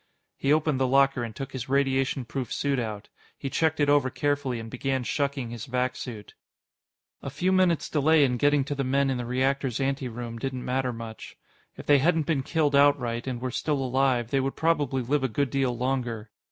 [0.35, 3.09] He opened the locker and took his radiation proof suit out.
[3.37, 6.33] He checked it over carefully and began shucking his vac suit.
[7.21, 10.91] A few minutes delay in getting to the men in the reactor's anteroom didn't matter
[10.91, 11.35] much.
[11.77, 15.27] If they hadn't been killed outright, and were still alive, they would probably live a
[15.27, 16.31] good deal longer.